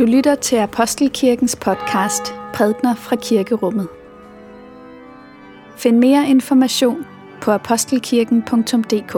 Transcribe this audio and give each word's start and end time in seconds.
Du 0.00 0.04
lytter 0.04 0.34
til 0.34 0.56
Apostelkirkens 0.56 1.56
podcast 1.56 2.34
Prædner 2.54 2.94
fra 2.94 3.16
Kirkerummet. 3.16 3.88
Find 5.76 5.98
mere 5.98 6.28
information 6.28 7.06
på 7.42 7.50
apostelkirken.dk. 7.50 9.12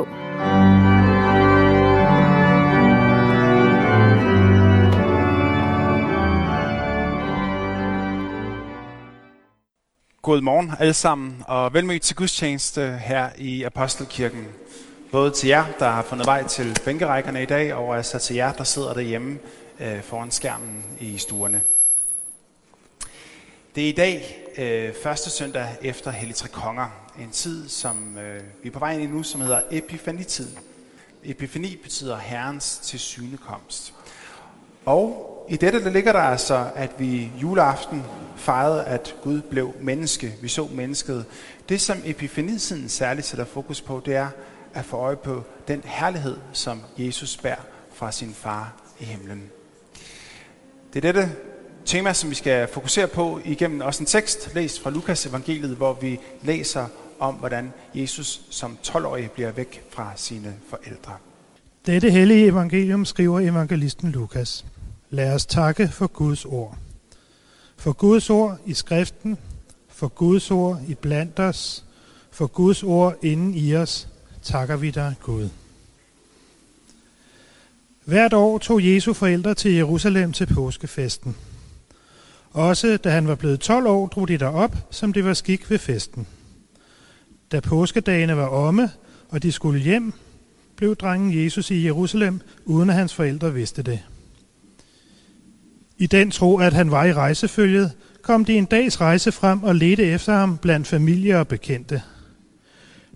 God 10.23 10.41
morgen 10.41 10.73
alle 10.79 10.95
sammen, 10.95 11.43
og 11.49 11.75
velmødt 11.75 12.03
til 12.03 12.17
gudstjeneste 12.17 12.93
her 13.05 13.29
i 13.39 13.62
Apostelkirken. 13.62 14.46
Både 15.13 15.30
til 15.30 15.49
jer, 15.49 15.64
der 15.79 15.91
har 15.91 16.03
fundet 16.03 16.27
vej 16.27 16.43
til 16.43 16.79
bænkerækkerne 16.85 17.43
i 17.43 17.46
dag, 17.46 17.75
og 17.75 17.96
altså 17.96 18.19
til 18.19 18.36
jer, 18.36 18.53
der 18.53 18.64
sidder 18.64 18.94
derhjemme 18.94 19.39
øh, 19.82 20.03
foran 20.03 20.31
skærmen 20.31 20.85
i 21.00 21.18
stuerne. 21.18 21.63
Det 23.75 23.85
er 23.85 23.89
i 23.89 23.93
dag 23.93 24.45
øh, 24.58 24.95
første 25.03 25.31
søndag 25.31 25.68
efter 25.82 26.11
Hellig 26.11 26.36
Tre 26.36 26.49
Konger, 26.49 26.89
en 27.21 27.31
tid, 27.31 27.68
som 27.68 28.18
øh, 28.18 28.43
vi 28.63 28.68
er 28.68 28.72
på 28.72 28.79
vej 28.79 28.93
ind 28.93 29.03
i 29.03 29.07
nu, 29.07 29.22
som 29.22 29.41
hedder 29.41 29.61
Epifanitid. 29.71 30.49
Epifani 31.25 31.77
betyder 31.82 32.19
Herrens 32.19 32.78
tilsynekomst. 32.78 33.95
Og 34.84 35.28
i 35.48 35.56
dette 35.56 35.84
der 35.84 35.91
ligger 35.91 36.12
der 36.12 36.20
altså, 36.20 36.70
at 36.75 36.91
vi 36.98 37.33
juleaften 37.42 38.03
fejrede, 38.36 38.84
at 38.84 39.17
Gud 39.22 39.41
blev 39.41 39.75
menneske. 39.80 40.34
Vi 40.41 40.48
så 40.48 40.69
mennesket. 40.72 41.25
Det, 41.69 41.80
som 41.80 41.98
epifanitiden 42.05 42.89
særligt 42.89 43.27
sætter 43.27 43.44
fokus 43.44 43.80
på, 43.80 44.03
det 44.05 44.17
er 44.17 44.28
at 44.75 44.84
få 44.84 44.97
øje 44.97 45.17
på 45.17 45.42
den 45.69 45.83
herlighed, 45.84 46.36
som 46.53 46.83
Jesus 46.98 47.36
bærer 47.36 47.62
fra 47.94 48.12
sin 48.12 48.34
far 48.34 48.72
i 49.00 49.05
himlen. 49.05 49.50
Det 50.92 51.04
er 51.04 51.12
dette 51.12 51.32
tema, 51.84 52.12
som 52.12 52.30
vi 52.30 52.34
skal 52.34 52.68
fokusere 52.68 53.06
på 53.06 53.40
igennem 53.44 53.80
også 53.80 54.02
en 54.02 54.06
tekst, 54.06 54.54
læst 54.54 54.82
fra 54.82 54.90
Lukas 54.90 55.26
evangeliet, 55.26 55.76
hvor 55.76 55.98
vi 56.00 56.20
læser 56.42 56.86
om, 57.18 57.34
hvordan 57.34 57.72
Jesus 57.94 58.40
som 58.50 58.78
12-årig 58.86 59.30
bliver 59.30 59.52
væk 59.52 59.82
fra 59.90 60.12
sine 60.16 60.54
forældre. 60.68 61.12
Dette 61.86 62.10
hellige 62.10 62.46
evangelium 62.46 63.04
skriver 63.04 63.40
evangelisten 63.40 64.10
Lukas. 64.10 64.64
Lad 65.10 65.34
os 65.34 65.46
takke 65.46 65.88
for 65.88 66.06
Guds 66.06 66.44
ord. 66.44 66.76
For 67.76 67.92
Guds 67.92 68.30
ord 68.30 68.58
i 68.66 68.74
skriften, 68.74 69.38
for 69.88 70.08
Guds 70.08 70.50
ord 70.50 70.80
i 70.88 70.94
blandt 70.94 71.40
os, 71.40 71.84
for 72.30 72.46
Guds 72.46 72.82
ord 72.82 73.16
inden 73.22 73.54
i 73.54 73.74
os, 73.74 74.08
takker 74.42 74.76
vi 74.76 74.90
dig, 74.90 75.14
Gud. 75.22 75.48
Hvert 78.05 78.33
år 78.33 78.58
tog 78.58 78.84
Jesu 78.84 79.12
forældre 79.12 79.55
til 79.55 79.72
Jerusalem 79.75 80.33
til 80.33 80.47
påskefesten. 80.47 81.36
Også 82.50 82.97
da 82.97 83.11
han 83.11 83.28
var 83.28 83.34
blevet 83.34 83.61
12 83.61 83.86
år, 83.86 84.06
drog 84.06 84.28
de 84.28 84.39
derop, 84.39 84.77
som 84.91 85.12
det 85.12 85.25
var 85.25 85.34
skik 85.34 85.70
ved 85.70 85.78
festen. 85.78 86.27
Da 87.53 87.61
påskedagene 87.61 88.36
var 88.36 88.47
omme, 88.47 88.91
og 89.28 89.42
de 89.42 89.53
skulle 89.53 89.81
hjem, 89.81 90.12
blev 90.77 90.97
drengen 90.97 91.44
Jesus 91.44 91.70
i 91.70 91.84
Jerusalem, 91.86 92.41
uden 92.64 92.91
at 92.91 92.97
hans 92.97 93.14
forældre 93.14 93.55
vidste 93.55 93.83
det. 93.83 94.00
I 95.98 96.06
den 96.06 96.31
tro, 96.31 96.59
at 96.59 96.72
han 96.72 96.91
var 96.91 97.05
i 97.05 97.12
rejsefølget, 97.12 97.92
kom 98.22 98.44
de 98.44 98.55
en 98.55 98.64
dags 98.64 99.00
rejse 99.00 99.33
frem 99.33 99.62
og 99.62 99.75
ledte 99.75 100.05
efter 100.05 100.33
ham 100.33 100.59
blandt 100.59 100.87
familie 100.87 101.39
og 101.39 101.48
bekendte. 101.48 102.03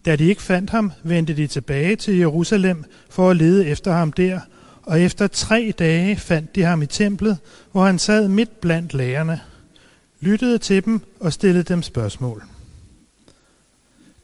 Da 0.05 0.17
de 0.17 0.25
ikke 0.25 0.43
fandt 0.43 0.71
ham, 0.71 0.93
vendte 1.03 1.37
de 1.37 1.47
tilbage 1.47 1.97
til 1.97 2.19
Jerusalem 2.19 2.85
for 3.11 3.31
at 3.31 3.37
lede 3.37 3.67
efter 3.67 3.93
ham 3.93 4.13
der, 4.13 4.41
og 4.87 5.01
efter 5.01 5.27
tre 5.27 5.75
dage 5.79 6.17
fandt 6.17 6.55
de 6.55 6.63
ham 6.63 6.83
i 6.83 6.87
templet, 6.87 7.39
hvor 7.73 7.85
han 7.85 7.99
sad 7.99 8.29
midt 8.29 8.61
blandt 8.61 8.95
lærerne, 8.95 9.41
lyttede 10.21 10.59
til 10.59 10.85
dem 10.85 11.01
og 11.21 11.33
stillede 11.33 11.65
dem 11.65 11.83
spørgsmål. 11.83 12.45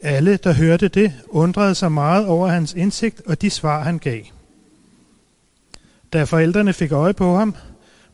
Alle, 0.01 0.37
der 0.37 0.53
hørte 0.53 0.89
det, 0.89 1.13
undrede 1.29 1.75
sig 1.75 1.93
meget 1.93 2.27
over 2.27 2.49
hans 2.49 2.75
indsigt 2.75 3.23
og 3.27 3.43
de 3.43 3.51
svar, 3.51 3.83
han 3.83 3.99
gav. 3.99 4.23
Da 6.13 6.25
forældrene 6.25 6.73
fik 6.73 6.93
øje 6.93 7.15
på 7.15 7.37
ham, 7.37 7.57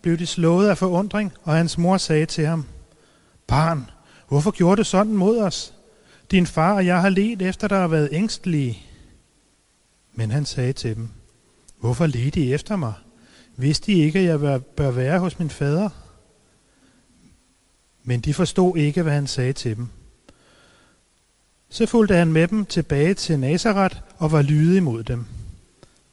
blev 0.02 0.18
de 0.18 0.26
slået 0.26 0.68
af 0.68 0.78
forundring, 0.78 1.32
og 1.42 1.54
hans 1.54 1.78
mor 1.78 1.96
sagde 1.96 2.26
til 2.26 2.46
ham, 2.46 2.64
Barn, 3.46 3.90
hvorfor 4.28 4.50
gjorde 4.50 4.76
du 4.76 4.84
sådan 4.84 5.16
mod 5.16 5.38
os? 5.38 5.74
Din 6.30 6.46
far 6.46 6.74
og 6.74 6.86
jeg 6.86 7.00
har 7.00 7.08
let 7.08 7.42
efter 7.42 7.68
dig 7.68 7.82
og 7.82 7.90
været 7.90 8.08
ængstelige. 8.12 8.82
Men 10.14 10.30
han 10.30 10.44
sagde 10.44 10.72
til 10.72 10.96
dem, 10.96 11.08
Hvorfor 11.80 12.06
ledte 12.06 12.40
I 12.40 12.52
efter 12.52 12.76
mig? 12.76 12.92
Vidste 13.56 13.92
I 13.92 14.02
ikke, 14.02 14.18
at 14.18 14.24
jeg 14.24 14.64
bør 14.64 14.90
være 14.90 15.18
hos 15.18 15.38
min 15.38 15.50
fader? 15.50 15.88
Men 18.04 18.20
de 18.20 18.34
forstod 18.34 18.76
ikke, 18.76 19.02
hvad 19.02 19.12
han 19.12 19.26
sagde 19.26 19.52
til 19.52 19.76
dem. 19.76 19.88
Så 21.68 21.86
fulgte 21.86 22.14
han 22.14 22.32
med 22.32 22.48
dem 22.48 22.66
tilbage 22.66 23.14
til 23.14 23.38
Nazareth 23.38 23.96
og 24.16 24.32
var 24.32 24.42
lydig 24.42 24.76
imod 24.76 25.04
dem. 25.04 25.24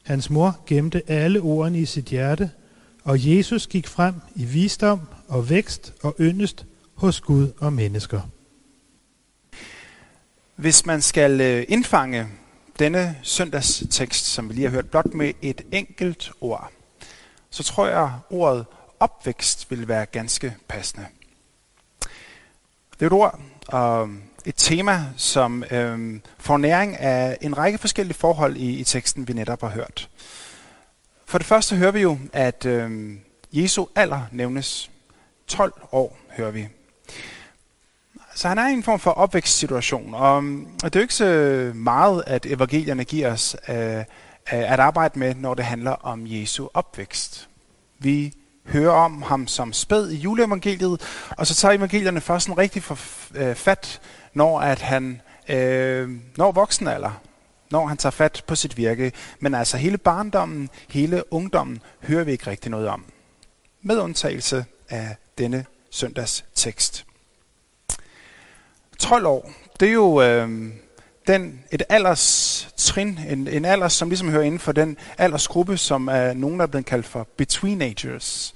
Hans 0.04 0.30
mor 0.30 0.60
gemte 0.68 1.10
alle 1.10 1.42
ordene 1.42 1.80
i 1.80 1.86
sit 1.86 2.06
hjerte, 2.06 2.52
og 3.04 3.28
Jesus 3.28 3.68
gik 3.68 3.88
frem 3.88 4.16
i 4.36 4.46
visdom 4.46 5.00
og 5.28 5.50
vækst 5.50 5.94
og 6.02 6.16
yndest 6.20 6.66
hos 6.94 7.22
Gud 7.22 7.52
og 7.58 7.74
mennesker. 7.74 8.22
Hvis 10.56 10.86
man 10.86 11.02
skal 11.02 11.42
øh, 11.42 11.66
indfange 11.68 12.28
denne 12.80 13.20
søndagstekst, 13.24 14.26
som 14.26 14.50
vi 14.50 14.54
lige 14.54 14.64
har 14.64 14.72
hørt, 14.72 14.90
blot 14.90 15.14
med 15.14 15.34
et 15.42 15.62
enkelt 15.72 16.32
ord, 16.42 16.72
så 17.50 17.64
tror 17.64 17.88
jeg, 17.88 18.12
ordet 18.30 18.66
opvækst 19.00 19.72
vil 19.72 19.88
være 19.88 20.06
ganske 20.06 20.56
passende. 20.68 21.06
Det 22.94 23.02
er 23.02 23.06
et 23.06 23.14
ord 23.14 23.40
og 23.68 24.10
et 24.46 24.56
tema, 24.58 25.04
som 25.18 25.64
øh, 25.72 26.20
får 26.40 26.58
næring 26.58 27.00
af 27.00 27.38
en 27.42 27.58
række 27.58 27.78
forskellige 27.78 28.18
forhold 28.18 28.58
i, 28.58 28.80
i 28.80 28.84
teksten, 28.84 29.28
vi 29.28 29.34
netop 29.34 29.62
har 29.62 29.70
hørt. 29.70 30.10
For 31.26 31.38
det 31.38 31.48
første 31.48 31.76
hører 31.76 31.92
vi 31.92 32.02
jo, 32.02 32.18
at 32.34 32.66
øh, 32.66 33.12
Jesu 33.52 33.86
alder 33.96 34.22
nævnes. 34.32 34.92
12 35.48 35.74
år 35.92 36.18
hører 36.38 36.52
vi. 36.52 36.68
Så 38.36 38.48
han 38.48 38.58
er 38.58 38.68
i 38.68 38.74
en 38.74 38.84
form 38.84 39.00
for 39.00 39.12
opvækstsituation, 39.12 40.14
og, 40.14 40.36
og 40.84 40.94
det 40.94 40.96
er 40.96 41.00
jo 41.00 41.02
ikke 41.02 41.14
så 41.14 41.72
meget, 41.76 42.24
at 42.28 42.46
evangelierne 42.46 43.04
giver 43.04 43.32
os 43.32 43.56
øh, 43.70 43.98
øh, 43.98 44.04
at 44.48 44.80
arbejde 44.80 45.20
med, 45.20 45.36
når 45.36 45.54
det 45.54 45.66
handler 45.66 45.92
om 45.92 46.24
Jesu 46.26 46.68
opvækst. 46.74 47.50
Vi 48.00 48.34
hører 48.66 48.92
om 48.92 49.22
ham 49.22 49.48
som 49.48 49.74
spæd 49.74 50.10
i 50.10 50.16
juleevangeliet, 50.16 51.02
og 51.38 51.48
så 51.48 51.56
tager 51.56 51.74
evangelierne 51.74 52.22
først 52.22 52.48
en 52.48 52.58
rigtig 52.58 52.84
for, 52.84 52.98
øh, 53.36 53.56
fat, 53.56 54.02
når 54.34 54.60
at 54.60 54.82
han 54.82 55.22
øh, 55.50 56.10
når 56.38 56.52
voksenalder, 56.52 57.22
når 57.72 57.88
han 57.88 57.98
tager 57.98 58.12
fat 58.12 58.44
på 58.48 58.56
sit 58.56 58.78
virke. 58.78 59.12
Men 59.40 59.56
altså 59.56 59.78
hele 59.78 59.98
barndommen, 59.98 60.70
hele 60.90 61.34
ungdommen, 61.34 61.82
hører 62.04 62.24
vi 62.24 62.32
ikke 62.32 62.48
rigtig 62.48 62.72
noget 62.72 62.88
om. 62.88 63.06
Med 63.82 63.98
undtagelse 63.98 64.66
af 64.90 65.16
denne 65.38 65.66
søndags 65.92 66.46
tekst. 66.56 67.06
12 69.00 69.26
år, 69.26 69.52
det 69.80 69.88
er 69.88 69.94
jo 69.94 70.22
øh, 70.22 70.72
den, 71.28 71.60
et 71.72 71.84
alderstrin, 71.90 73.20
en, 73.30 73.48
en 73.48 73.66
alder, 73.66 73.88
som 73.88 74.10
ligesom 74.10 74.30
hører 74.30 74.44
inden 74.44 74.60
for 74.60 74.72
den 74.72 74.98
aldersgruppe, 75.18 75.78
som 75.78 76.08
er 76.08 76.34
nogen, 76.34 76.60
der 76.60 76.64
er 76.64 76.68
blevet 76.68 76.86
kaldt 76.86 77.06
for 77.06 77.28
betweenagers. 77.38 78.56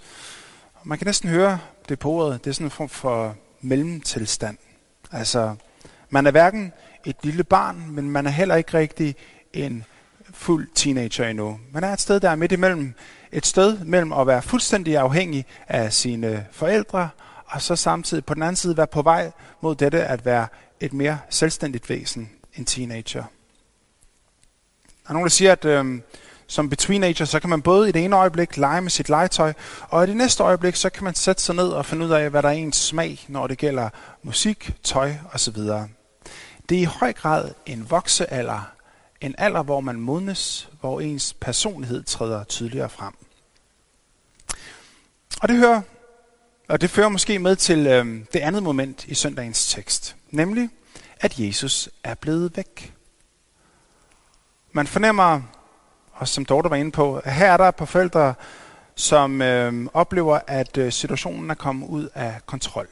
Man 0.83 0.97
kan 0.97 1.05
næsten 1.05 1.29
høre 1.29 1.59
det 1.89 1.99
på 1.99 2.11
ordet, 2.11 2.43
det 2.43 2.49
er 2.49 2.53
sådan 2.53 2.67
en 2.67 2.71
form 2.71 2.89
for 2.89 3.35
mellemtilstand. 3.61 4.57
Altså, 5.11 5.55
man 6.09 6.27
er 6.27 6.31
hverken 6.31 6.73
et 7.05 7.15
lille 7.23 7.43
barn, 7.43 7.85
men 7.89 8.09
man 8.09 8.25
er 8.25 8.29
heller 8.29 8.55
ikke 8.55 8.77
rigtig 8.77 9.15
en 9.53 9.85
fuld 10.33 10.67
teenager 10.75 11.27
endnu. 11.27 11.59
Man 11.71 11.83
er 11.83 11.93
et 11.93 12.01
sted, 12.01 12.19
der 12.19 12.29
er 12.29 12.35
midt 12.35 12.51
imellem. 12.51 12.93
Et 13.31 13.45
sted 13.45 13.79
mellem 13.79 14.13
at 14.13 14.27
være 14.27 14.41
fuldstændig 14.41 14.97
afhængig 14.97 15.45
af 15.67 15.93
sine 15.93 16.45
forældre, 16.51 17.09
og 17.49 17.61
så 17.61 17.75
samtidig 17.75 18.25
på 18.25 18.33
den 18.33 18.43
anden 18.43 18.55
side 18.55 18.77
være 18.77 18.87
på 18.87 19.01
vej 19.01 19.31
mod 19.61 19.75
dette 19.75 20.03
at 20.03 20.25
være 20.25 20.47
et 20.79 20.93
mere 20.93 21.19
selvstændigt 21.29 21.89
væsen 21.89 22.29
end 22.55 22.65
teenager. 22.65 23.23
Der 25.03 25.09
er 25.09 25.13
nogen, 25.13 25.25
der 25.25 25.29
siger, 25.29 25.51
at 25.51 25.65
øhm, 25.65 26.03
som 26.47 26.69
betweenager, 26.69 27.25
så 27.25 27.39
kan 27.39 27.49
man 27.49 27.61
både 27.61 27.89
i 27.89 27.91
det 27.91 28.03
ene 28.03 28.15
øjeblik 28.15 28.57
lege 28.57 28.81
med 28.81 28.89
sit 28.89 29.09
legetøj, 29.09 29.53
og 29.89 30.03
i 30.03 30.07
det 30.07 30.17
næste 30.17 30.43
øjeblik, 30.43 30.75
så 30.75 30.89
kan 30.89 31.03
man 31.03 31.15
sætte 31.15 31.41
sig 31.41 31.55
ned 31.55 31.67
og 31.67 31.85
finde 31.85 32.05
ud 32.05 32.11
af, 32.11 32.29
hvad 32.29 32.43
der 32.43 32.49
er 32.49 32.53
ens 32.53 32.75
smag, 32.75 33.25
når 33.27 33.47
det 33.47 33.57
gælder 33.57 33.89
musik, 34.23 34.73
tøj 34.83 35.13
osv. 35.33 35.57
Det 36.69 36.77
er 36.77 36.81
i 36.81 36.83
høj 36.83 37.13
grad 37.13 37.51
en 37.65 37.89
voksealder, 37.89 38.71
en 39.21 39.35
alder, 39.37 39.63
hvor 39.63 39.79
man 39.79 39.99
modnes, 39.99 40.69
hvor 40.79 41.01
ens 41.01 41.33
personlighed 41.33 42.03
træder 42.03 42.43
tydeligere 42.43 42.89
frem. 42.89 43.13
Og 45.41 45.49
det 45.49 45.57
hører 45.57 45.81
og 46.69 46.81
det 46.81 46.89
fører 46.89 47.09
måske 47.09 47.39
med 47.39 47.55
til 47.55 47.87
øh, 47.87 48.05
det 48.33 48.39
andet 48.39 48.63
moment 48.63 49.05
i 49.05 49.13
søndagens 49.13 49.73
tekst, 49.73 50.15
nemlig 50.31 50.69
at 51.19 51.39
Jesus 51.39 51.89
er 52.03 52.13
blevet 52.13 52.57
væk. 52.57 52.93
Man 54.71 54.87
fornemmer, 54.87 55.41
og 56.11 56.27
som 56.27 56.45
Dorte 56.45 56.69
var 56.69 56.75
inde 56.75 56.91
på, 56.91 57.17
at 57.17 57.33
her 57.33 57.51
er 57.51 57.57
der 57.57 57.71
på 57.71 57.85
forældre, 57.85 58.33
som 58.95 59.41
øh, 59.41 59.87
oplever, 59.93 60.39
at 60.47 60.77
øh, 60.77 60.91
situationen 60.91 61.49
er 61.49 61.55
kommet 61.55 61.87
ud 61.87 62.09
af 62.15 62.35
kontrol. 62.45 62.87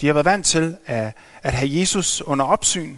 De 0.00 0.06
har 0.06 0.14
været 0.14 0.26
vant 0.26 0.46
til 0.46 0.76
at, 0.86 1.12
at 1.42 1.52
have 1.52 1.80
Jesus 1.80 2.22
under 2.22 2.44
opsyn. 2.44 2.94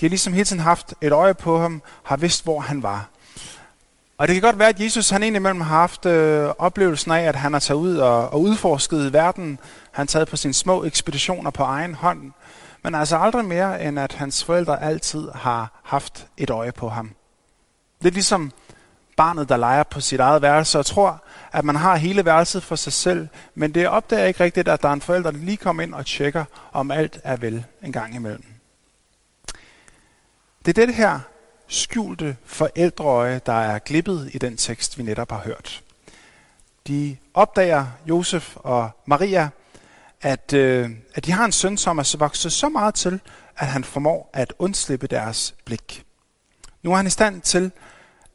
De 0.00 0.06
har 0.06 0.08
ligesom 0.08 0.32
hele 0.32 0.44
tiden 0.44 0.62
haft 0.62 0.94
et 1.00 1.12
øje 1.12 1.34
på 1.34 1.58
ham, 1.58 1.82
har 2.02 2.16
vidst, 2.16 2.44
hvor 2.44 2.60
han 2.60 2.82
var. 2.82 3.10
Og 4.18 4.28
det 4.28 4.34
kan 4.34 4.42
godt 4.42 4.58
være, 4.58 4.68
at 4.68 4.80
Jesus 4.80 5.10
han 5.10 5.22
indimellem 5.22 5.60
har 5.60 5.78
haft 5.78 6.06
øh, 6.06 6.48
oplevelsen 6.58 7.10
af, 7.10 7.22
at 7.22 7.36
han 7.36 7.52
har 7.52 7.60
taget 7.60 7.78
ud 7.78 7.96
og, 7.96 8.28
og 8.28 8.40
udforsket 8.40 9.12
verden. 9.12 9.58
Han 9.92 10.02
har 10.02 10.04
taget 10.04 10.28
på 10.28 10.36
sine 10.36 10.54
små 10.54 10.84
ekspeditioner 10.84 11.50
på 11.50 11.62
egen 11.62 11.94
hånd. 11.94 12.32
Men 12.82 12.94
altså 12.94 13.16
aldrig 13.16 13.44
mere, 13.44 13.84
end 13.84 13.98
at 13.98 14.12
hans 14.12 14.44
forældre 14.44 14.82
altid 14.82 15.28
har 15.34 15.80
haft 15.84 16.26
et 16.36 16.50
øje 16.50 16.72
på 16.72 16.88
ham. 16.88 17.10
Det 18.02 18.08
er 18.08 18.12
ligesom 18.12 18.52
barnet, 19.16 19.48
der 19.48 19.56
leger 19.56 19.82
på 19.82 20.00
sit 20.00 20.20
eget 20.20 20.42
værelse 20.42 20.78
og 20.78 20.86
tror, 20.86 21.24
at 21.52 21.64
man 21.64 21.76
har 21.76 21.96
hele 21.96 22.24
værelset 22.24 22.62
for 22.62 22.76
sig 22.76 22.92
selv, 22.92 23.28
men 23.54 23.74
det 23.74 23.88
opdager 23.88 24.24
ikke 24.24 24.44
rigtigt, 24.44 24.68
at 24.68 24.82
der 24.82 24.88
er 24.88 24.92
en 24.92 25.00
forælder, 25.00 25.30
der 25.30 25.38
lige 25.38 25.56
kommer 25.56 25.82
ind 25.82 25.94
og 25.94 26.06
tjekker, 26.06 26.44
om 26.72 26.90
alt 26.90 27.20
er 27.24 27.36
vel 27.36 27.64
en 27.82 27.92
gang 27.92 28.14
imellem. 28.14 28.44
Det 30.66 30.78
er 30.78 30.86
det 30.86 30.94
her 30.94 31.20
skjulte 31.74 32.36
forældreøje, 32.44 33.40
der 33.46 33.52
er 33.52 33.78
glippet 33.78 34.30
i 34.32 34.38
den 34.38 34.56
tekst, 34.56 34.98
vi 34.98 35.02
netop 35.02 35.30
har 35.30 35.40
hørt. 35.40 35.82
De 36.86 37.16
opdager 37.34 37.86
Josef 38.08 38.56
og 38.56 38.90
Maria, 39.06 39.48
at, 40.22 40.52
øh, 40.52 40.90
at 41.14 41.26
de 41.26 41.32
har 41.32 41.44
en 41.44 41.52
søn, 41.52 41.76
som 41.76 41.98
er 41.98 42.16
vokset 42.18 42.52
så 42.52 42.68
meget 42.68 42.94
til, 42.94 43.20
at 43.56 43.66
han 43.66 43.84
formår 43.84 44.30
at 44.32 44.54
undslippe 44.58 45.06
deres 45.06 45.54
blik. 45.64 46.04
Nu 46.82 46.92
er 46.92 46.96
han 46.96 47.06
i 47.06 47.10
stand 47.10 47.40
til 47.40 47.70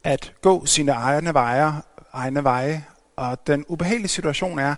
at 0.03 0.33
gå 0.42 0.65
sine 0.65 0.92
egne 0.92 1.33
veje, 1.33 1.74
egne 2.13 2.44
veje, 2.44 2.85
og 3.15 3.47
den 3.47 3.65
ubehagelige 3.68 4.07
situation 4.07 4.59
er, 4.59 4.75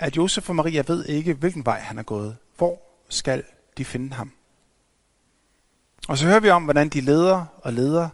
at 0.00 0.16
Josef 0.16 0.48
og 0.48 0.56
Maria 0.56 0.82
ved 0.86 1.04
ikke, 1.04 1.34
hvilken 1.34 1.66
vej 1.66 1.80
han 1.80 1.98
er 1.98 2.02
gået. 2.02 2.36
Hvor 2.56 2.78
skal 3.08 3.42
de 3.78 3.84
finde 3.84 4.14
ham? 4.14 4.32
Og 6.10 6.18
så 6.18 6.26
hører 6.26 6.40
vi 6.40 6.50
om, 6.50 6.64
hvordan 6.64 6.88
de 6.88 7.00
leder 7.00 7.44
og 7.62 7.72
leder 7.72 8.08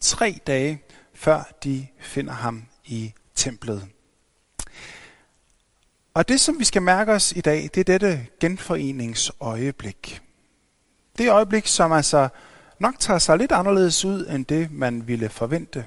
tre 0.00 0.40
dage, 0.46 0.82
før 1.14 1.42
de 1.64 1.86
finder 2.00 2.32
ham 2.32 2.64
i 2.84 3.12
templet. 3.34 3.88
Og 6.14 6.28
det, 6.28 6.40
som 6.40 6.58
vi 6.58 6.64
skal 6.64 6.82
mærke 6.82 7.12
os 7.12 7.32
i 7.32 7.40
dag, 7.40 7.70
det 7.74 7.80
er 7.80 7.84
dette 7.84 8.26
genforeningsøjeblik. 8.40 10.22
Det 11.18 11.30
øjeblik, 11.30 11.66
som 11.66 11.92
altså 11.92 12.28
nok 12.78 12.94
tager 12.98 13.18
sig 13.18 13.38
lidt 13.38 13.52
anderledes 13.52 14.04
ud, 14.04 14.26
end 14.26 14.46
det, 14.46 14.72
man 14.72 15.08
ville 15.08 15.28
forvente. 15.28 15.84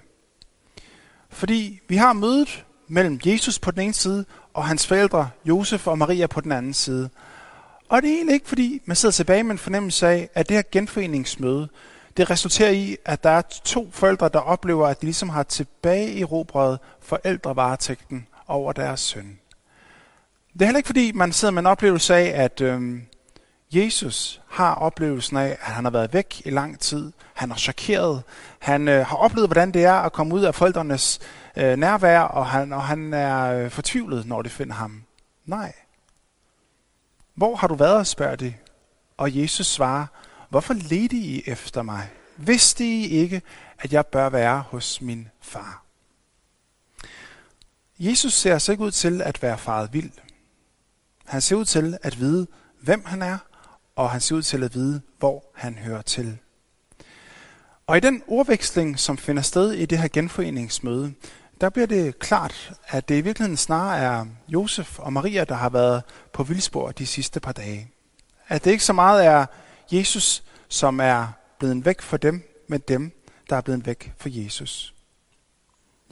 Fordi 1.30 1.80
vi 1.88 1.96
har 1.96 2.14
mødet 2.14 2.66
mellem 2.88 3.20
Jesus 3.26 3.60
på 3.60 3.72
den 3.72 3.82
ene 3.82 3.94
side, 3.94 4.26
og 4.54 4.66
hans 4.66 4.88
forældre, 4.88 5.30
Josef 5.46 5.88
og 5.88 5.98
Maria 5.98 6.28
på 6.28 6.42
den 6.42 6.52
anden 6.52 6.74
side. 6.74 7.10
Og 7.92 8.02
det 8.02 8.10
er 8.10 8.16
egentlig 8.16 8.34
ikke, 8.34 8.50
fordi 8.50 8.82
man 8.86 8.96
sidder 8.96 9.14
tilbage 9.14 9.44
med 9.44 9.52
en 9.52 9.58
fornemmelse 9.58 10.08
af, 10.08 10.30
at 10.34 10.50
det 10.50 10.58
her 10.58 10.64
genforeningsmøde, 10.72 11.70
det 12.18 12.30
resulterer 12.30 12.72
i, 12.72 12.98
at 13.06 13.24
der 13.24 13.30
er 13.30 13.42
to 13.64 13.90
forældre, 13.92 14.30
der 14.30 14.40
oplever, 14.40 14.88
at 14.88 15.02
de 15.02 15.06
ligesom 15.06 15.30
har 15.30 15.44
tilbage 15.44 16.14
i 16.14 16.24
robrødet 16.24 16.80
forældrevaretægten 17.02 18.28
over 18.48 18.74
deres 18.74 19.00
søn. 19.00 19.40
Det 20.54 20.62
er 20.62 20.66
heller 20.66 20.78
ikke, 20.78 20.88
fordi 20.88 21.12
man 21.12 21.32
sidder 21.32 21.52
med 21.52 21.62
en 21.62 21.66
oplevelse 21.66 22.16
af, 22.16 22.44
at 22.44 22.62
øhm, 22.62 23.02
Jesus 23.72 24.42
har 24.50 24.76
oplevelsen 24.76 25.38
af, 25.38 25.50
at 25.50 25.74
han 25.74 25.84
har 25.86 25.92
været 25.92 26.14
væk 26.14 26.42
i 26.46 26.50
lang 26.50 26.80
tid. 26.80 27.12
Han 27.34 27.52
er 27.52 27.56
chokeret. 27.56 28.24
Han 28.60 28.88
øh, 28.88 29.06
har 29.06 29.16
oplevet, 29.18 29.48
hvordan 29.48 29.72
det 29.72 29.86
er 29.86 29.94
at 29.94 30.14
komme 30.14 30.36
ud 30.36 30.44
af 30.44 30.56
forældrenes 30.56 31.20
øh, 31.58 31.78
nærvær, 31.78 32.20
og 32.20 32.46
han, 32.46 32.74
og 32.74 32.84
han 32.84 33.14
er 33.14 33.54
øh, 33.54 33.70
fortvivlet, 33.70 34.26
når 34.26 34.42
de 34.42 34.50
finder 34.50 34.74
ham. 34.74 35.04
Nej. 35.46 35.74
Hvor 37.36 37.56
har 37.56 37.68
du 37.68 37.76
været, 37.76 38.08
spørger 38.08 38.36
de. 38.36 38.54
Og 39.18 39.38
Jesus 39.38 39.68
svarer, 39.68 40.06
hvorfor 40.50 40.74
ledte 40.74 41.16
I 41.16 41.44
efter 41.46 41.82
mig? 41.82 42.10
Vidste 42.38 42.86
I 42.86 43.08
ikke, 43.08 43.42
at 43.80 43.94
jeg 43.94 44.06
bør 44.06 44.30
være 44.30 44.64
hos 44.68 45.02
min 45.02 45.28
far? 45.42 45.84
Jesus 48.00 48.34
ser 48.34 48.58
sig 48.58 48.74
ikke 48.74 48.84
ud 48.84 48.92
til 48.92 49.22
at 49.22 49.42
være 49.42 49.58
faret 49.58 49.94
vild. 49.94 50.12
Han 51.26 51.42
ser 51.42 51.56
ud 51.56 51.66
til 51.66 51.98
at 52.02 52.20
vide, 52.20 52.48
hvem 52.82 53.06
han 53.06 53.22
er, 53.22 53.38
og 53.96 54.12
han 54.12 54.22
ser 54.22 54.36
ud 54.36 54.42
til 54.42 54.64
at 54.64 54.74
vide, 54.74 55.02
hvor 55.18 55.46
han 55.56 55.76
hører 55.76 56.02
til. 56.02 56.38
Og 57.88 57.98
i 57.98 58.00
den 58.00 58.24
ordveksling, 58.28 59.00
som 59.00 59.18
finder 59.18 59.42
sted 59.42 59.72
i 59.72 59.86
det 59.86 59.98
her 59.98 60.08
genforeningsmøde, 60.08 61.14
der 61.62 61.70
bliver 61.70 61.88
det 61.88 62.20
klart, 62.20 62.74
at 62.88 63.10
det 63.10 63.18
i 63.18 63.22
virkeligheden 63.22 63.58
snarere 63.58 64.00
er 64.00 64.26
Josef 64.48 65.00
og 65.00 65.14
Maria, 65.14 65.44
der 65.44 65.56
har 65.56 65.70
været 65.70 66.04
på 66.34 66.44
vildspor 66.44 66.92
de 66.92 67.06
sidste 67.06 67.40
par 67.40 67.52
dage. 67.52 67.92
At 68.48 68.64
det 68.64 68.72
ikke 68.72 68.84
så 68.84 68.94
meget 68.94 69.26
er 69.26 69.46
Jesus, 69.92 70.44
som 70.70 71.00
er 71.00 71.28
blevet 71.60 71.86
væk 71.86 72.02
for 72.02 72.18
dem, 72.18 72.66
men 72.68 72.80
dem, 72.88 73.12
der 73.50 73.56
er 73.56 73.62
blevet 73.62 73.86
væk 73.86 74.14
for 74.18 74.30
Jesus. 74.32 74.94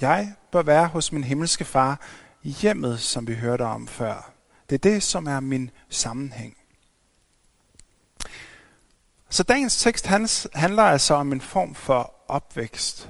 Jeg 0.01 0.34
bør 0.51 0.62
være 0.62 0.88
hos 0.88 1.12
min 1.12 1.24
himmelske 1.24 1.66
far 1.66 2.02
i 2.44 2.50
hjemmet, 2.50 3.00
som 3.00 3.28
vi 3.28 3.36
hørte 3.36 3.62
om 3.62 3.88
før. 3.88 4.31
Det 4.69 4.75
er 4.75 4.92
det, 4.92 5.04
som 5.04 5.28
er 5.28 5.40
min 5.40 5.72
sammenhæng. 5.90 6.57
Så 9.30 9.44
dagens 9.44 9.81
tekst 9.81 10.07
handler 10.54 10.84
altså 10.84 11.13
om 11.13 11.31
en 11.31 11.42
form 11.42 11.75
for 11.75 12.13
opvækst. 12.28 13.10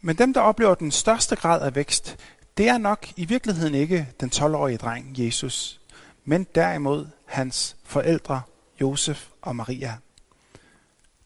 Men 0.00 0.16
dem, 0.16 0.34
der 0.34 0.40
oplever 0.40 0.74
den 0.74 0.90
største 0.90 1.36
grad 1.36 1.62
af 1.62 1.74
vækst, 1.74 2.16
det 2.56 2.68
er 2.68 2.78
nok 2.78 3.06
i 3.16 3.24
virkeligheden 3.24 3.74
ikke 3.74 4.08
den 4.20 4.30
12-årige 4.34 4.76
dreng 4.76 5.14
Jesus, 5.18 5.80
men 6.24 6.46
derimod 6.54 7.06
hans 7.24 7.76
forældre 7.84 8.42
Josef 8.80 9.28
og 9.42 9.56
Maria. 9.56 9.96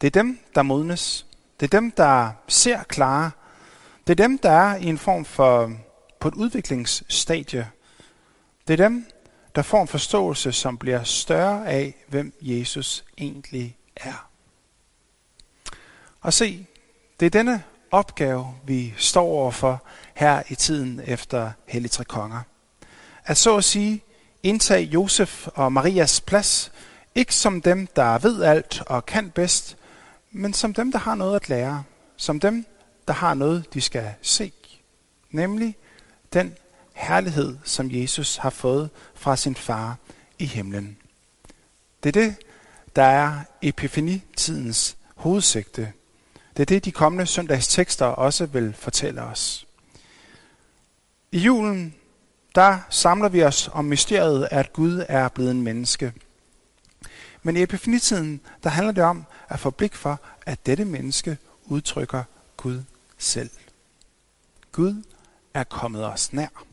Det 0.01 0.07
er 0.07 0.11
dem, 0.23 0.39
der 0.55 0.63
modnes. 0.63 1.27
Det 1.61 1.67
er 1.75 1.81
dem, 1.81 1.91
der 1.91 2.31
ser 2.49 2.83
klare. 2.83 3.31
Det 4.07 4.21
er 4.21 4.25
dem, 4.25 4.39
der 4.39 4.51
er 4.51 4.77
i 4.77 4.85
en 4.85 4.99
form 4.99 5.25
for 5.25 5.73
på 6.21 6.29
et 6.29 6.35
udviklingsstadie. 6.35 7.71
Det 8.69 8.81
er 8.81 8.89
dem, 8.89 9.07
der 9.55 9.63
får 9.63 9.83
en 9.83 9.89
forståelse, 9.89 10.53
som 10.53 10.79
bliver 10.79 11.03
større 11.03 11.69
af, 11.69 12.05
hvem 12.09 12.33
Jesus 12.41 13.05
egentlig 13.19 13.77
er. 13.97 14.29
Og 16.21 16.33
se, 16.33 16.67
det 17.21 17.27
er 17.27 17.31
denne 17.31 17.63
opgave, 17.91 18.55
vi 18.67 18.95
står 18.97 19.25
overfor 19.25 19.83
her 20.15 20.43
i 20.49 20.55
tiden 20.55 21.01
efter 21.07 21.51
Hellig 21.67 21.91
Tre 21.91 22.05
Konger. 22.05 22.41
At 23.25 23.37
så 23.37 23.57
at 23.57 23.65
sige 23.65 24.03
indtage 24.43 24.83
Josef 24.83 25.49
og 25.55 25.73
Marias 25.73 26.21
plads, 26.21 26.73
ikke 27.15 27.35
som 27.35 27.63
dem, 27.63 27.87
der 27.87 28.19
ved 28.19 28.43
alt 28.43 28.83
og 28.87 29.07
kan 29.07 29.31
bedst, 29.31 29.77
men 30.31 30.55
som 30.55 30.75
dem, 30.75 30.93
der 30.93 30.99
har 30.99 31.15
noget 31.15 31.37
at 31.37 31.49
lære. 31.49 31.85
Som 32.17 32.41
dem, 32.41 32.67
der 33.09 33.15
har 33.15 33.35
noget, 33.35 33.75
de 33.75 33.81
skal 33.81 34.15
se. 34.23 34.53
Nemlig 35.31 35.77
den 36.33 36.55
herlighed, 36.93 37.59
som 37.65 37.91
Jesus 37.91 38.37
har 38.37 38.51
fået 38.51 38.91
fra 39.15 39.37
sin 39.37 39.55
far 39.55 39.97
i 40.39 40.45
himlen. 40.45 40.97
Det 42.03 42.17
er 42.17 42.23
det, 42.23 42.37
der 42.97 43.03
er 43.03 43.41
epifanitidens 43.63 44.97
hovedsigte. 45.17 45.93
Det 46.57 46.63
er 46.63 46.67
det, 46.67 46.85
de 46.85 46.93
kommende 46.93 47.27
søndags 47.27 47.69
tekster 47.69 48.07
også 48.07 48.47
vil 48.47 48.75
fortælle 48.75 49.23
os. 49.23 49.67
I 51.33 51.39
julen, 51.39 51.95
der 52.55 52.79
samler 52.91 53.29
vi 53.29 53.43
os 53.43 53.71
om 53.73 53.85
mysteriet, 53.85 54.49
at 54.51 54.73
Gud 54.73 55.05
er 55.09 55.29
blevet 55.29 55.51
en 55.51 55.63
menneske. 55.63 56.13
Men 57.43 57.57
i 57.57 57.63
epifanitiden, 57.63 58.41
der 58.63 58.71
handler 58.71 58.93
det 58.93 59.05
om 59.05 59.25
at 59.49 59.61
få 59.61 59.71
blik 59.71 59.95
for, 59.95 60.21
at 60.47 60.67
dette 60.67 60.85
menneske 60.85 61.39
udtrykker 61.65 62.25
Gud 62.57 62.83
selv. 63.19 63.51
Gud 64.73 65.03
er 65.55 65.65
kommet 65.65 66.05
os 66.05 66.33
nær. 66.33 66.65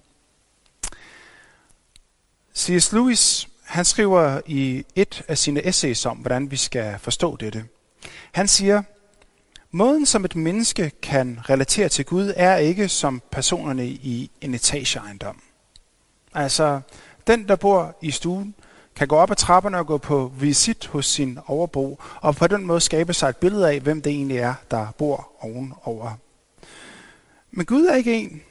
C.S. 2.55 2.91
Lewis 2.93 3.47
han 3.67 3.85
skriver 3.85 4.41
i 4.45 4.85
et 4.95 5.23
af 5.27 5.37
sine 5.37 5.65
essays 5.65 6.05
om, 6.05 6.17
hvordan 6.17 6.51
vi 6.51 6.55
skal 6.55 6.99
forstå 6.99 7.35
dette. 7.35 7.65
Han 8.31 8.47
siger, 8.47 8.83
Måden, 9.77 10.05
som 10.05 10.25
et 10.25 10.35
menneske 10.35 10.91
kan 11.01 11.39
relatere 11.49 11.89
til 11.89 12.05
Gud, 12.05 12.33
er 12.35 12.55
ikke 12.55 12.89
som 12.89 13.21
personerne 13.31 13.87
i 13.87 14.31
en 14.41 14.53
etageejendom. 14.53 15.41
Altså, 16.33 16.81
den, 17.27 17.47
der 17.47 17.55
bor 17.55 17.97
i 18.01 18.11
stuen, 18.11 18.55
kan 18.95 19.07
gå 19.07 19.15
op 19.15 19.31
ad 19.31 19.35
trapperne 19.35 19.77
og 19.77 19.87
gå 19.87 19.97
på 19.97 20.31
visit 20.39 20.85
hos 20.85 21.05
sin 21.05 21.39
overbo, 21.47 21.99
og 22.21 22.35
på 22.35 22.47
den 22.47 22.65
måde 22.65 22.81
skabe 22.81 23.13
sig 23.13 23.29
et 23.29 23.37
billede 23.37 23.71
af, 23.71 23.79
hvem 23.79 24.01
det 24.01 24.11
egentlig 24.11 24.37
er, 24.37 24.53
der 24.71 24.87
bor 24.97 25.31
ovenover. 25.39 26.11
Men 27.51 27.65
Gud 27.65 27.85
er 27.85 27.95
ikke 27.95 28.13
en, 28.13 28.41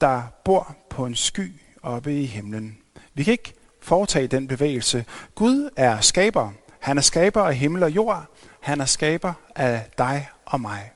der 0.00 0.22
bor 0.44 0.76
på 0.90 1.06
en 1.06 1.14
sky 1.14 1.52
oppe 1.82 2.20
i 2.20 2.26
himlen. 2.26 2.78
Vi 3.14 3.24
kan 3.24 3.32
ikke 3.32 3.54
foretage 3.80 4.26
den 4.26 4.48
bevægelse. 4.48 5.04
Gud 5.34 5.70
er 5.76 6.00
skaber. 6.00 6.50
Han 6.78 6.98
er 6.98 7.02
skaber 7.02 7.42
af 7.42 7.56
himmel 7.56 7.82
og 7.82 7.90
jord. 7.90 8.24
Han 8.60 8.80
er 8.80 8.86
skaber 8.86 9.32
af 9.56 9.86
dig 9.98 10.28
og 10.46 10.60
mig. 10.60 10.92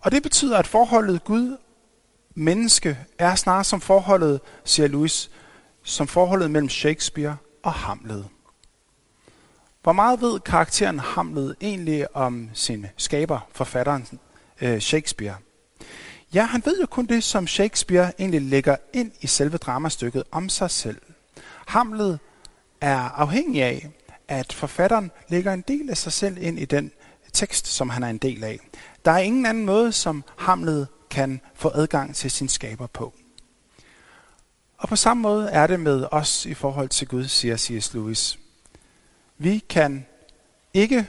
Og 0.00 0.12
det 0.12 0.22
betyder, 0.22 0.58
at 0.58 0.66
forholdet 0.66 1.24
Gud 1.24 1.56
menneske 2.34 2.98
er 3.18 3.34
snarere 3.34 3.64
som 3.64 3.80
forholdet, 3.80 4.40
siger 4.64 4.88
Louis, 4.88 5.30
som 5.82 6.08
forholdet 6.08 6.50
mellem 6.50 6.68
Shakespeare 6.68 7.36
og 7.62 7.72
Hamlet. 7.72 8.28
Hvor 9.82 9.92
meget 9.92 10.20
ved 10.20 10.40
karakteren 10.40 10.98
Hamlet 10.98 11.56
egentlig 11.60 12.16
om 12.16 12.50
sin 12.52 12.86
skaber, 12.96 13.48
forfatteren 13.52 14.08
øh, 14.60 14.78
Shakespeare? 14.78 15.36
Ja, 16.34 16.44
han 16.44 16.62
ved 16.64 16.80
jo 16.80 16.86
kun 16.86 17.06
det, 17.06 17.24
som 17.24 17.46
Shakespeare 17.46 18.12
egentlig 18.18 18.42
lægger 18.42 18.76
ind 18.92 19.12
i 19.20 19.26
selve 19.26 19.56
dramastykket 19.56 20.24
om 20.30 20.48
sig 20.48 20.70
selv. 20.70 21.00
Hamlet 21.66 22.18
er 22.80 22.98
afhængig 22.98 23.62
af, 23.62 23.90
at 24.28 24.52
forfatteren 24.52 25.10
lægger 25.28 25.52
en 25.52 25.64
del 25.68 25.90
af 25.90 25.96
sig 25.96 26.12
selv 26.12 26.36
ind 26.40 26.58
i 26.58 26.64
den 26.64 26.92
tekst, 27.36 27.66
som 27.66 27.90
han 27.90 28.02
er 28.02 28.08
en 28.08 28.18
del 28.18 28.44
af. 28.44 28.60
Der 29.04 29.10
er 29.10 29.18
ingen 29.18 29.46
anden 29.46 29.66
måde, 29.66 29.92
som 29.92 30.24
Hamlet 30.36 30.88
kan 31.10 31.40
få 31.54 31.70
adgang 31.74 32.14
til 32.14 32.30
sin 32.30 32.48
skaber 32.48 32.86
på. 32.86 33.14
Og 34.78 34.88
på 34.88 34.96
samme 34.96 35.22
måde 35.22 35.48
er 35.50 35.66
det 35.66 35.80
med 35.80 36.06
os 36.10 36.46
i 36.46 36.54
forhold 36.54 36.88
til 36.88 37.08
Gud, 37.08 37.24
siger 37.24 37.56
C.S. 37.56 37.94
Lewis. 37.94 38.38
Vi 39.38 39.58
kan 39.68 40.06
ikke 40.74 41.06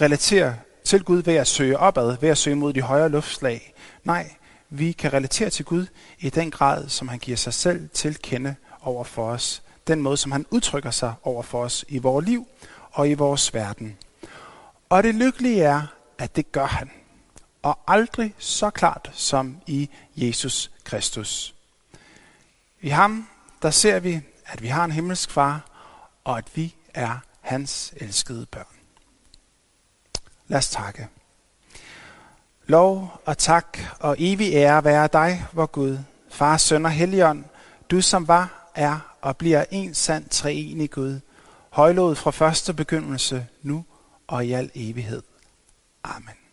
relatere 0.00 0.56
til 0.84 1.04
Gud 1.04 1.22
ved 1.22 1.34
at 1.34 1.46
søge 1.46 1.78
opad, 1.78 2.16
ved 2.20 2.28
at 2.28 2.38
søge 2.38 2.56
mod 2.56 2.72
de 2.72 2.80
højere 2.80 3.08
luftslag. 3.08 3.74
Nej, 4.04 4.30
vi 4.70 4.92
kan 4.92 5.12
relatere 5.12 5.50
til 5.50 5.64
Gud 5.64 5.86
i 6.18 6.30
den 6.30 6.50
grad, 6.50 6.88
som 6.88 7.08
han 7.08 7.18
giver 7.18 7.36
sig 7.36 7.54
selv 7.54 7.88
til 7.88 8.18
kende 8.22 8.54
over 8.80 9.04
for 9.04 9.30
os. 9.30 9.62
Den 9.86 10.02
måde, 10.02 10.16
som 10.16 10.32
han 10.32 10.46
udtrykker 10.50 10.90
sig 10.90 11.14
over 11.22 11.42
for 11.42 11.64
os 11.64 11.84
i 11.88 11.98
vores 11.98 12.26
liv 12.26 12.46
og 12.92 13.08
i 13.08 13.14
vores 13.14 13.54
verden. 13.54 13.96
Og 14.88 15.02
det 15.02 15.14
lykkelige 15.14 15.62
er, 15.62 15.82
at 16.18 16.36
det 16.36 16.52
gør 16.52 16.66
han. 16.66 16.90
Og 17.62 17.78
aldrig 17.86 18.34
så 18.38 18.70
klart 18.70 19.10
som 19.12 19.56
i 19.66 19.90
Jesus 20.16 20.70
Kristus. 20.84 21.54
I 22.80 22.88
ham, 22.88 23.28
der 23.62 23.70
ser 23.70 24.00
vi, 24.00 24.20
at 24.46 24.62
vi 24.62 24.68
har 24.68 24.84
en 24.84 24.92
himmelsk 24.92 25.30
far, 25.30 25.70
og 26.24 26.38
at 26.38 26.56
vi 26.56 26.74
er 26.94 27.18
hans 27.40 27.94
elskede 27.96 28.46
børn. 28.46 28.76
Lad 30.48 30.58
os 30.58 30.70
takke. 30.70 31.08
Lov 32.66 33.20
og 33.24 33.38
tak 33.38 33.78
og 34.00 34.16
evig 34.18 34.54
ære 34.54 34.84
være 34.84 35.08
dig, 35.12 35.46
vor 35.52 35.66
Gud, 35.66 35.98
Far, 36.30 36.56
Søn 36.56 36.84
og 36.84 36.90
Helligånd, 36.90 37.44
du 37.90 38.00
som 38.00 38.28
var, 38.28 38.70
er 38.74 39.16
og 39.20 39.36
bliver 39.36 39.64
en 39.70 39.94
sand 39.94 40.28
treenig 40.28 40.90
Gud, 40.90 41.20
højlået 41.70 42.18
fra 42.18 42.30
første 42.30 42.74
begyndelse, 42.74 43.46
nu 43.62 43.84
og 44.26 44.46
i 44.46 44.52
al 44.52 44.70
evighed. 44.74 45.22
Amen. 46.04 46.45